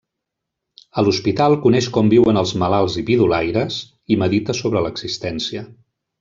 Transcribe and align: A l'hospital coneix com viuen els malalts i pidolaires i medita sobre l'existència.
A 1.01 1.03
l'hospital 1.07 1.57
coneix 1.65 1.89
com 1.97 2.09
viuen 2.13 2.41
els 2.41 2.53
malalts 2.63 2.95
i 3.03 3.05
pidolaires 3.11 3.79
i 4.17 4.19
medita 4.25 4.57
sobre 4.63 4.83
l'existència. 4.89 5.65